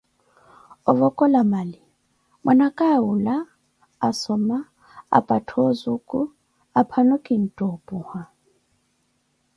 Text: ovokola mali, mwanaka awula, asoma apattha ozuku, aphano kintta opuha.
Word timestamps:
ovokola 0.91 1.41
mali, 1.51 1.79
mwanaka 2.43 2.83
awula, 2.95 3.35
asoma 4.07 4.57
apattha 5.17 5.57
ozuku, 5.69 6.19
aphano 6.79 7.15
kintta 7.25 7.63
opuha. 7.73 8.21